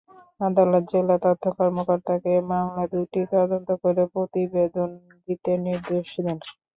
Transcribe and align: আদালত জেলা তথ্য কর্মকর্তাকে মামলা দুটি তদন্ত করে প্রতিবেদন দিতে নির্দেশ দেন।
আদালত 0.41 0.83
জেলা 0.91 1.15
তথ্য 1.25 1.43
কর্মকর্তাকে 1.57 2.31
মামলা 2.49 2.83
দুটি 2.93 3.21
তদন্ত 3.33 3.69
করে 3.83 4.03
প্রতিবেদন 4.13 4.89
দিতে 5.25 5.51
নির্দেশ 5.65 6.07
দেন। 6.17 6.37